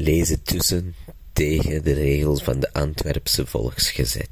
[0.00, 0.94] lezen tussen
[1.32, 4.28] tegen de regels van de Antwerpse volksgezet.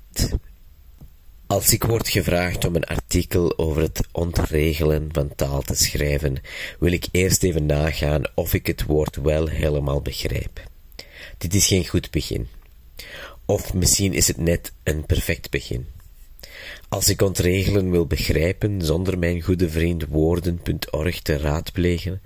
[1.46, 6.36] Als ik word gevraagd om een artikel over het ontregelen van taal te schrijven,
[6.78, 10.62] wil ik eerst even nagaan of ik het woord wel helemaal begrijp.
[11.38, 12.48] Dit is geen goed begin.
[13.44, 15.87] Of misschien is het net een perfect begin.
[16.88, 22.23] Als ik ontregelen wil begrijpen zonder mijn goede vriend woorden.org te raadplegen,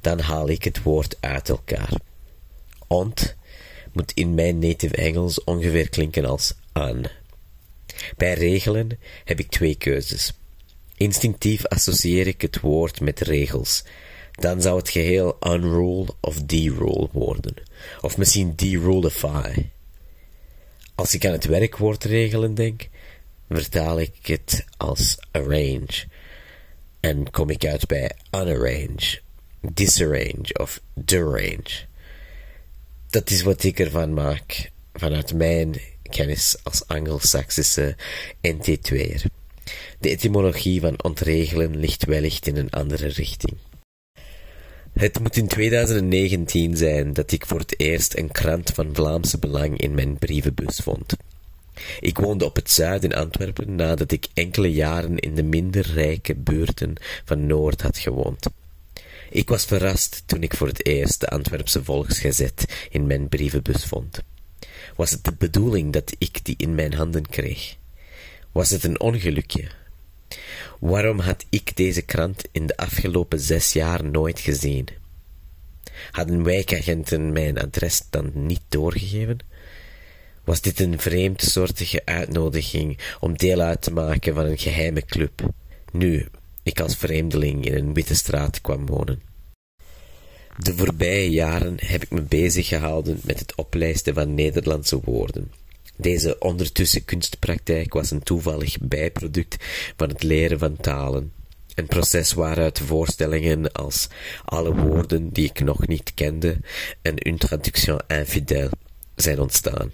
[0.00, 1.92] dan haal ik het woord uit elkaar.
[2.92, 3.36] Ont
[3.92, 7.02] moet in mijn native Engels ongeveer klinken als aan.
[8.16, 10.32] Bij regelen heb ik twee keuzes.
[10.96, 13.84] Instinctief associeer ik het woord met regels.
[14.32, 17.54] Dan zou het geheel unrule of derule worden.
[18.00, 19.66] Of misschien derulify.
[20.94, 22.88] Als ik aan het werkwoord regelen denk,
[23.48, 26.06] vertaal ik het als arrange.
[27.00, 29.20] En kom ik uit bij unarrange,
[29.60, 31.90] disarrange of derange.
[33.12, 37.96] Dat is wat ik ervan maak vanuit mijn kennis als Anglo-Saxische
[38.48, 39.24] NT2'er.
[39.98, 43.56] De etymologie van ontregelen ligt wellicht in een andere richting.
[44.92, 49.78] Het moet in 2019 zijn dat ik voor het eerst een krant van Vlaamse belang
[49.78, 51.16] in mijn brievenbus vond.
[52.00, 56.94] Ik woonde op het zuiden Antwerpen nadat ik enkele jaren in de minder rijke buurten
[57.24, 58.46] van Noord had gewoond.
[59.32, 64.22] Ik was verrast toen ik voor het eerst de Antwerpse Volksgezet in mijn brievenbus vond.
[64.96, 67.76] Was het de bedoeling dat ik die in mijn handen kreeg?
[68.52, 69.70] Was het een ongelukje?
[70.80, 74.88] Waarom had ik deze krant in de afgelopen zes jaar nooit gezien?
[76.10, 79.38] Hadden wijkagenten mijn adres dan niet doorgegeven?
[80.44, 85.42] Was dit een vreemdsoortige uitnodiging om deel uit te maken van een geheime club,
[85.92, 86.28] nu
[86.62, 89.22] ik als vreemdeling in een witte straat kwam wonen?
[90.58, 95.52] De voorbije jaren heb ik me bezig gehouden met het oplijsten van Nederlandse woorden.
[95.96, 99.56] Deze ondertussen kunstpraktijk was een toevallig bijproduct
[99.96, 101.32] van het leren van talen.
[101.74, 104.08] Een proces waaruit voorstellingen als
[104.44, 106.56] alle woorden die ik nog niet kende
[107.02, 108.70] en une traduction infidèle
[109.14, 109.90] zijn ontstaan.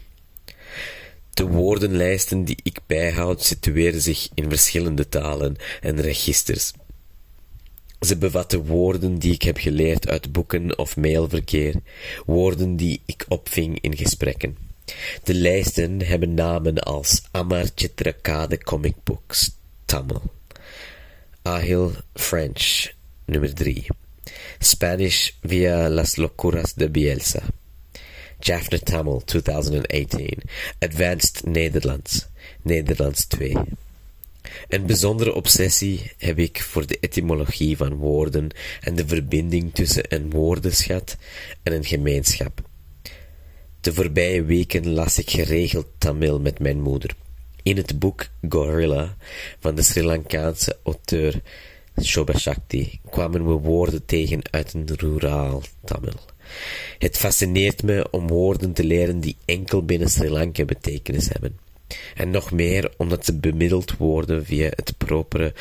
[1.39, 6.73] De woordenlijsten die ik bijhoud situeren zich in verschillende talen en registers.
[8.01, 11.75] Ze bevatten woorden die ik heb geleerd uit boeken of mailverkeer,
[12.27, 14.57] woorden die ik opving in gesprekken.
[15.23, 20.23] De lijsten hebben namen als Amar Chitrakade Comic Books, Tamil.
[21.43, 22.93] Ahil French,
[23.25, 23.87] nummer 3.
[24.59, 27.43] Spanish via Las Locuras de Bielsa.
[28.41, 30.39] Jaffna Tamil, 2018.
[30.79, 32.27] Advanced Nederlands,
[32.63, 33.57] Nederlands 2.
[34.69, 38.49] Een bijzondere obsessie heb ik voor de etymologie van woorden
[38.81, 41.17] en de verbinding tussen een woordenschat
[41.63, 42.61] en een gemeenschap.
[43.81, 47.11] De voorbije weken las ik geregeld Tamil met mijn moeder.
[47.63, 49.17] In het boek Gorilla
[49.61, 51.41] van de Sri Lankaanse auteur
[52.03, 56.21] Shobha Shakti kwamen we woorden tegen uit een ruraal Tamil.
[56.99, 61.59] Het fascineert me om woorden te leren die enkel binnen Sri Lanka betekenis hebben.
[62.15, 65.55] En nog meer omdat ze bemiddeld worden via het propere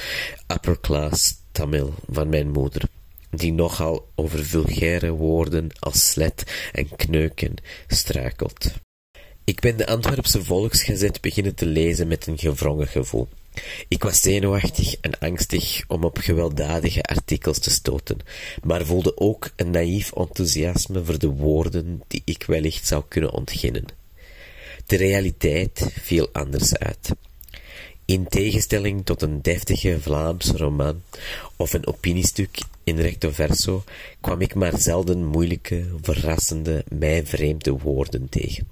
[0.54, 2.82] upper class Tamil van mijn moeder,
[3.30, 7.54] die nogal over vulgaire woorden als slet en kneuken
[7.88, 8.74] struikelt.
[9.44, 13.28] Ik ben de Antwerpse Volksgezet beginnen te lezen met een gewrongen gevoel.
[13.88, 18.18] Ik was zenuwachtig en angstig om op gewelddadige artikels te stoten,
[18.64, 23.86] maar voelde ook een naïef enthousiasme voor de woorden die ik wellicht zou kunnen ontginnen.
[24.86, 27.10] De realiteit viel anders uit.
[28.06, 31.02] In tegenstelling tot een deftige Vlaamse roman
[31.56, 33.84] of een opiniestuk in recto verso
[34.22, 38.68] kwam ik maar zelden moeilijke, verrassende, mij vreemde woorden tegen.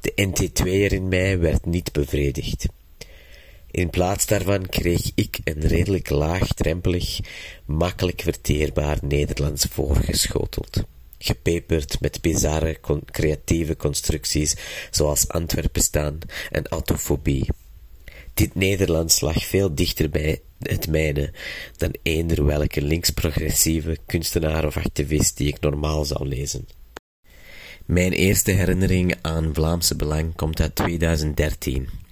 [0.00, 2.66] De NT2er in mij werd niet bevredigd.
[3.74, 7.18] In plaats daarvan kreeg ik een redelijk laagdrempelig,
[7.64, 10.82] makkelijk verteerbaar Nederlands voorgeschoteld
[11.18, 12.78] gepeperd met bizarre
[13.10, 14.56] creatieve constructies
[14.90, 16.18] zoals Antwerpen staan
[16.50, 17.48] en autofobie.
[18.34, 21.32] Dit Nederlands lag veel dichter bij het mijne
[21.76, 26.68] dan eender welke linksprogressieve kunstenaar of activist die ik normaal zou lezen.
[27.84, 32.03] Mijn eerste herinnering aan Vlaamse Belang komt uit 2013.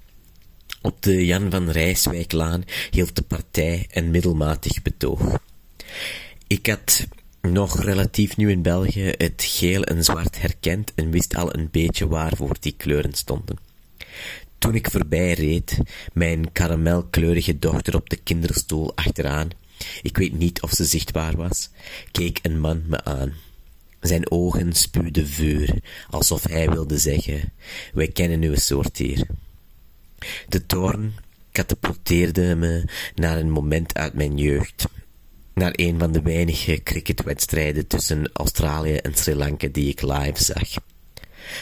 [0.83, 5.39] Op de Jan van Rijswijklaan hield de partij een middelmatig betoog.
[6.47, 7.07] Ik had
[7.41, 12.09] nog relatief nieuw in België het geel en zwart herkend en wist al een beetje
[12.09, 13.59] waarvoor die kleuren stonden.
[14.59, 15.79] Toen ik voorbij reed,
[16.13, 19.51] mijn karamelkleurige dochter op de kinderstoel achteraan,
[20.03, 21.71] ik weet niet of ze zichtbaar was,
[22.13, 23.35] keek een man me aan.
[24.01, 25.75] Zijn ogen spuwden vuur,
[26.11, 27.53] alsof hij wilde zeggen:
[27.93, 29.27] Wij kennen uw soort hier.
[30.49, 31.15] De toorn
[31.53, 32.85] katapulteerde me
[33.15, 34.85] naar een moment uit mijn jeugd,
[35.55, 40.69] naar een van de weinige cricketwedstrijden tussen Australië en Sri Lanka die ik live zag.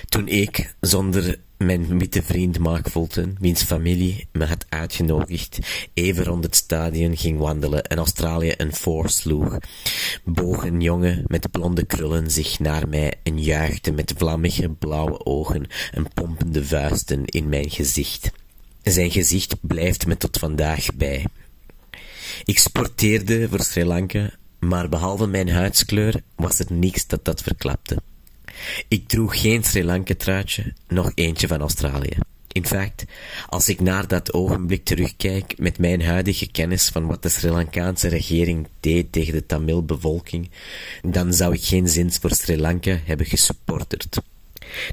[0.08, 5.58] Toen ik, zonder mijn witte vriend Mark Fulton, wiens familie me had uitgenodigd,
[5.94, 9.58] even rond het stadion ging wandelen en Australië een voorsloeg,
[10.24, 15.66] boog een jongen met blonde krullen zich naar mij en juichte met vlammige blauwe ogen
[15.92, 18.30] en pompende vuisten in mijn gezicht.
[18.82, 21.26] Zijn gezicht blijft me tot vandaag bij.
[22.44, 27.96] Ik sporteerde voor Sri Lanka, maar behalve mijn huidskleur was er niets dat dat verklapte.
[28.88, 32.16] Ik droeg geen Sri Lanka-truitje, nog eentje van Australië.
[32.52, 33.04] In fact,
[33.46, 38.08] als ik naar dat ogenblik terugkijk met mijn huidige kennis van wat de Sri Lankaanse
[38.08, 40.50] regering deed tegen de Tamil-bevolking,
[41.02, 44.20] dan zou ik geen zins voor Sri Lanka hebben gesupporterd.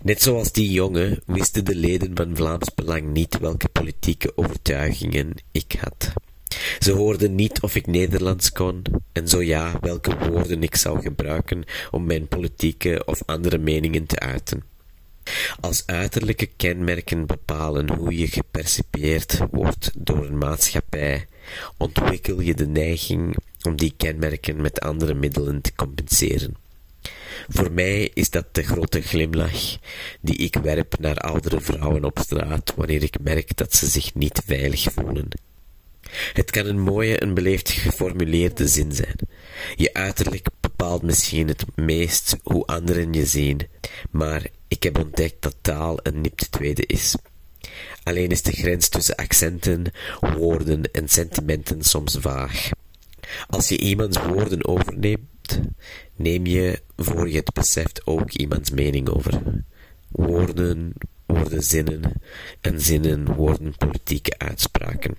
[0.04, 5.76] Net zoals die jongen wisten de leden van Vlaams Belang niet welke politieke overtuigingen ik
[5.80, 6.14] had.
[6.80, 11.64] Ze hoorden niet of ik Nederlands kon, en zo ja, welke woorden ik zou gebruiken
[11.92, 14.64] om mijn politieke of andere meningen te uiten.
[15.60, 21.26] Als uiterlijke kenmerken bepalen hoe je gepercipieerd wordt door een maatschappij,
[21.78, 26.56] ontwikkel je de neiging om die kenmerken met andere middelen te compenseren.
[27.48, 29.78] Voor mij is dat de grote glimlach
[30.22, 34.42] die ik werp naar oudere vrouwen op straat wanneer ik merk dat ze zich niet
[34.46, 35.28] veilig voelen.
[36.34, 39.16] Het kan een mooie en beleefd geformuleerde zin zijn.
[39.76, 43.68] Je uiterlijk bepaalt misschien het meest hoe anderen je zien,
[44.12, 47.16] maar ik heb ontdekt dat taal een nipt tweede is.
[48.04, 49.84] Alleen is de grens tussen accenten,
[50.20, 52.70] woorden en sentimenten soms vaag.
[53.48, 55.60] Als je iemands woorden overneemt,
[56.18, 59.64] neem je, voor je het beseft, ook iemands mening over.
[60.10, 60.94] Woorden
[61.26, 62.22] worden zinnen
[62.62, 65.18] en zinnen worden politieke uitspraken.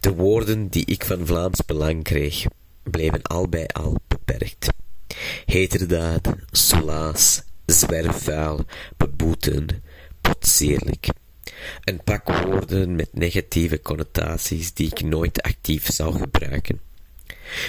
[0.00, 2.44] De woorden die ik van Vlaams Belang kreeg,
[2.82, 4.68] bleven al bij al beperkt.
[5.44, 8.64] Heterdaad, solaas, zwerfvuil,
[8.96, 9.66] beboeten,
[10.20, 11.06] potseerlijk.
[11.84, 16.80] Een pak woorden met negatieve connotaties die ik nooit actief zou gebruiken.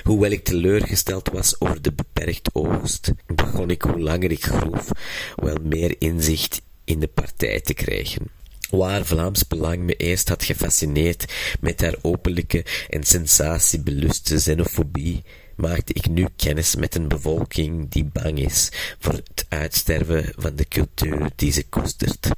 [0.04, 4.90] Hoewel ik teleurgesteld was over de beperkt oogst, begon ik hoe langer ik groef
[5.36, 8.30] wel meer inzicht in de partij te krijgen.
[8.70, 15.24] Waar Vlaams Belang me eerst had gefascineerd met haar openlijke en sensatiebeluste xenofobie,
[15.56, 18.70] maakte ik nu kennis met een bevolking die bang is
[19.00, 22.30] voor het uitsterven van de cultuur die ze koestert.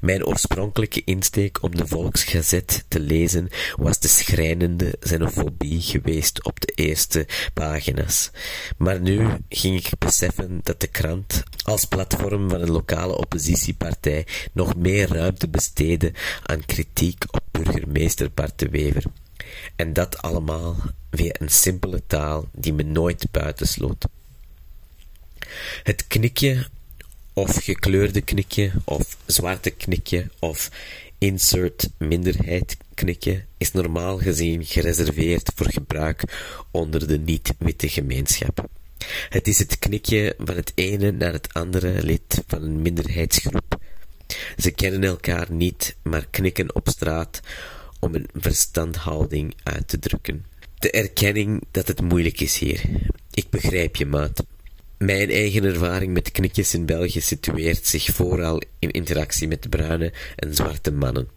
[0.00, 6.72] Mijn oorspronkelijke insteek om de Volksgazet te lezen was de schrijnende xenofobie geweest op de
[6.74, 8.30] eerste pagina's.
[8.76, 14.76] Maar nu ging ik beseffen dat de krant als platform van een lokale oppositiepartij nog
[14.76, 19.04] meer ruimte besteedde aan kritiek op burgemeester Bart de Wever.
[19.76, 20.76] En dat allemaal
[21.10, 24.06] via een simpele taal die me nooit buitensloot.
[25.82, 26.66] Het knikje
[27.38, 30.70] of gekleurde knikje, of zwarte knikje, of
[31.18, 36.22] insert minderheid knikje, is normaal gezien gereserveerd voor gebruik
[36.70, 38.66] onder de niet-witte gemeenschap.
[39.28, 43.78] Het is het knikje van het ene naar het andere lid van een minderheidsgroep.
[44.56, 47.40] Ze kennen elkaar niet, maar knikken op straat
[48.00, 50.44] om een verstandhouding uit te drukken.
[50.78, 52.80] De erkenning dat het moeilijk is hier.
[53.30, 54.44] Ik begrijp je, maat.
[54.98, 60.54] Mijn eigen ervaring met knikjes in België situeert zich vooral in interactie met bruine en
[60.54, 61.28] zwarte mannen.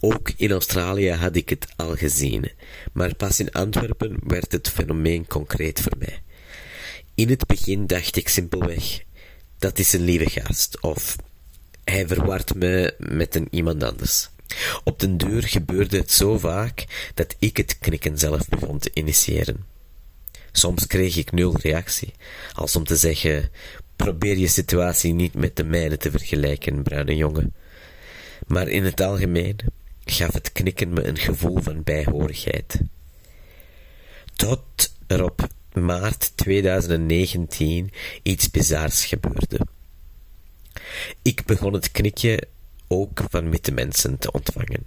[0.00, 2.50] Ook in Australië had ik het al gezien,
[2.92, 6.22] maar pas in Antwerpen werd het fenomeen concreet voor mij.
[7.14, 9.02] In het begin dacht ik simpelweg,
[9.58, 11.16] dat is een lieve gast, of
[11.84, 14.28] hij verwart me met een iemand anders.
[14.84, 19.75] Op den deur gebeurde het zo vaak dat ik het knikken zelf begon te initiëren.
[20.56, 22.12] Soms kreeg ik nul reactie,
[22.52, 23.50] als om te zeggen:
[23.96, 27.54] probeer je situatie niet met de mijne te vergelijken, bruine jongen.
[28.46, 29.56] Maar in het algemeen
[30.04, 32.80] gaf het knikken me een gevoel van bijhorigheid.
[34.34, 39.60] Tot er op maart 2019 iets bizars gebeurde.
[41.22, 42.42] Ik begon het knikje
[42.88, 44.86] ook van witte mensen te ontvangen.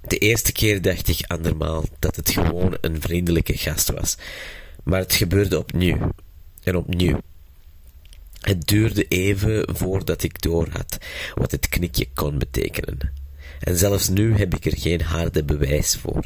[0.00, 4.16] De eerste keer dacht ik andermaal dat het gewoon een vriendelijke gast was,
[4.90, 6.12] maar het gebeurde opnieuw
[6.62, 7.20] en opnieuw.
[8.40, 10.98] Het duurde even voordat ik doorhad
[11.34, 12.98] wat het knikje kon betekenen.
[13.60, 16.22] En zelfs nu heb ik er geen harde bewijs voor.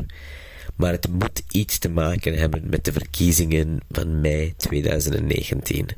[0.77, 5.89] Maar het moet iets te maken hebben met de verkiezingen van mei 2019.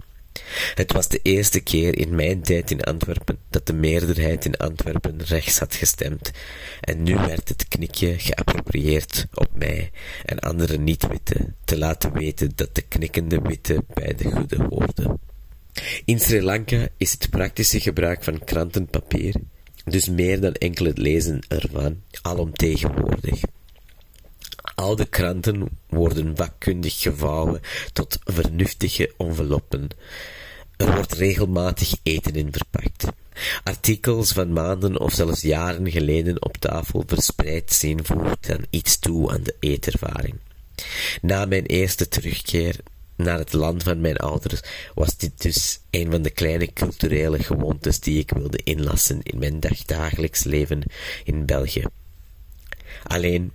[0.75, 5.23] Het was de eerste keer in mijn tijd in Antwerpen dat de meerderheid in Antwerpen
[5.25, 6.31] rechts had gestemd,
[6.81, 9.91] en nu werd het knikje geapproprieerd op mij
[10.25, 15.19] en andere niet-witte te laten weten dat de knikkende witte bij de goede hoorde.
[16.05, 19.35] In Sri Lanka is het praktische gebruik van krantenpapier,
[19.85, 23.41] dus meer dan enkel het lezen ervan, alomtegenwoordig.
[24.77, 27.61] Al kranten worden vakkundig gevouwen
[27.93, 29.89] tot vernuftige enveloppen.
[30.77, 33.07] Er wordt regelmatig eten in verpakt.
[33.65, 39.31] Artikels van maanden of zelfs jaren geleden op tafel verspreid zien voegt dan iets toe
[39.31, 40.35] aan de eetervaring.
[41.23, 42.77] Na mijn eerste terugkeer
[43.17, 44.61] naar het land van mijn ouders
[44.95, 49.61] was dit dus een van de kleine culturele gewoontes die ik wilde inlassen in mijn
[49.61, 50.83] dagdagelijks leven
[51.25, 51.85] in België.
[53.03, 53.53] Alleen,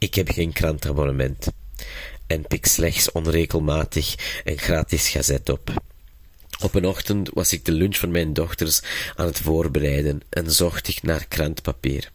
[0.00, 1.46] ik heb geen krantabonnement
[2.26, 4.14] en pik slechts onregelmatig
[4.44, 5.82] een gratis gazet op.
[6.62, 8.80] Op een ochtend was ik de lunch van mijn dochters
[9.16, 12.10] aan het voorbereiden en zocht ik naar krantpapier.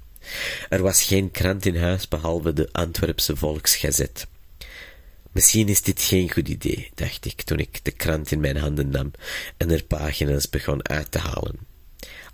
[0.70, 4.27] Er was geen krant in huis behalve de Antwerpse Volksgazet.
[5.32, 8.89] Misschien is dit geen goed idee, dacht ik toen ik de krant in mijn handen
[8.89, 9.12] nam
[9.58, 11.60] en er pagina's begon uit te halen.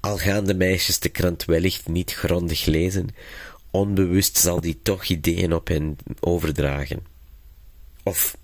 [0.01, 3.09] Al gaan de meisjes de krant wellicht niet grondig lezen,
[3.71, 6.99] onbewust zal die toch ideeën op hen overdragen.
[8.03, 8.37] Of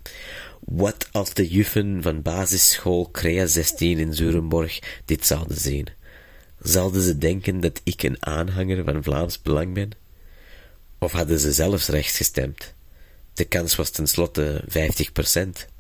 [0.60, 5.88] wat als de juffen van basisschool Crea 16 in Zurenborg dit zouden zien?
[6.62, 9.92] Zouden ze denken dat ik een aanhanger van Vlaams Belang ben?
[11.00, 12.74] Of hadden ze zelfs rechts gestemd?
[13.34, 15.77] De kans was tenslotte 50%.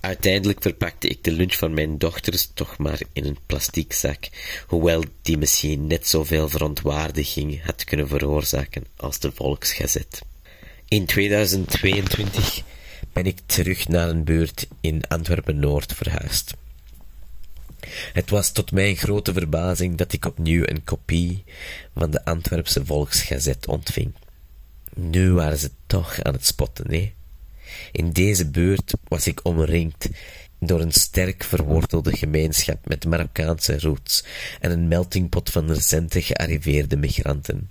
[0.00, 4.28] Uiteindelijk verpakte ik de lunch van mijn dochters toch maar in een plastic zak,
[4.66, 10.22] hoewel die misschien net zoveel verontwaardiging had kunnen veroorzaken als de Volksgazet.
[10.88, 12.62] In 2022
[13.12, 16.54] ben ik terug naar een buurt in Antwerpen-Noord verhuisd.
[18.12, 21.44] Het was tot mijn grote verbazing dat ik opnieuw een kopie
[21.94, 24.12] van de Antwerpse Volksgazet ontving.
[24.94, 27.14] Nu waren ze toch aan het spotten, nee?
[27.92, 30.08] In deze buurt was ik omringd
[30.60, 34.24] door een sterk verwortelde gemeenschap met Marokkaanse roots
[34.60, 37.70] en een meltingpot van recente gearriveerde migranten.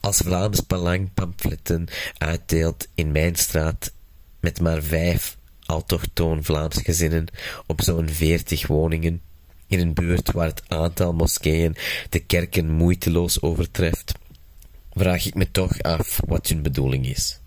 [0.00, 3.92] Als Vlaams Belang pamfletten uitdeelt in mijn straat
[4.40, 7.26] met maar vijf autochtoon Vlaams gezinnen
[7.66, 9.20] op zo'n veertig woningen,
[9.66, 11.76] in een buurt waar het aantal moskeeën
[12.10, 14.12] de kerken moeiteloos overtreft,
[14.92, 17.38] vraag ik me toch af wat hun bedoeling is.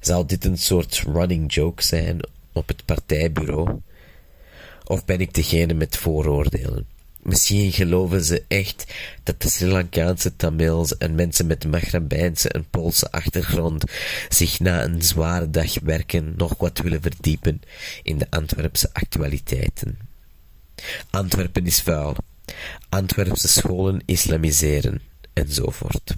[0.00, 2.18] Zal dit een soort running joke zijn
[2.52, 3.80] op het partijbureau?
[4.84, 6.86] Of ben ik degene met vooroordelen?
[7.22, 13.10] Misschien geloven ze echt dat de Sri Lankaanse Tamils en mensen met Maghrabijnse en Poolse
[13.10, 13.84] achtergrond
[14.28, 17.62] zich na een zware dag werken nog wat willen verdiepen
[18.02, 19.98] in de Antwerpse actualiteiten.
[21.10, 22.16] Antwerpen is vuil.
[22.88, 25.00] Antwerpse scholen islamiseren
[25.32, 26.14] enzovoort.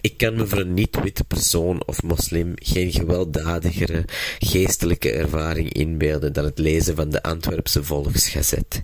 [0.00, 4.04] Ik kan me voor een niet-witte persoon of moslim geen gewelddadigere
[4.38, 8.82] geestelijke ervaring inbeelden dan het lezen van de Antwerpse Volksgazet.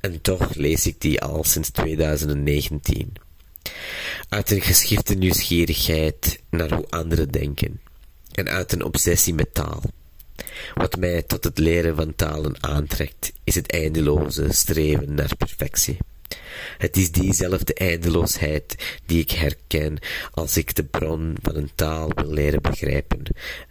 [0.00, 3.12] En toch lees ik die al sinds 2019.
[4.28, 7.80] Uit een geschifte nieuwsgierigheid naar hoe anderen denken.
[8.32, 9.82] En uit een obsessie met taal.
[10.74, 15.98] Wat mij tot het leren van talen aantrekt, is het eindeloze streven naar perfectie.
[16.78, 19.98] Het is diezelfde eindeloosheid die ik herken
[20.30, 23.22] als ik de bron van een taal wil leren begrijpen,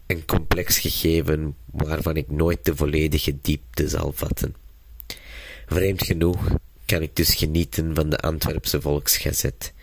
[0.07, 4.55] een complex gegeven waarvan ik nooit de volledige diepte zal vatten.
[5.65, 6.39] Vreemd genoeg
[6.85, 9.73] kan ik dus genieten van de Antwerpse Volksgazet.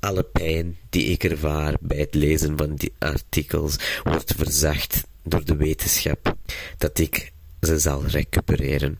[0.00, 5.56] Alle pijn die ik ervaar bij het lezen van die artikels wordt verzacht door de
[5.56, 6.36] wetenschap
[6.78, 8.98] dat ik ze zal recupereren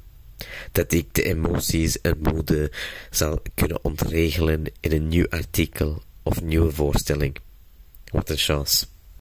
[0.72, 2.72] dat ik de emoties en moede
[3.10, 7.36] zal kunnen ontregelen in een nieuw artikel of nieuwe voorstelling.
[8.12, 8.86] Wat een chance.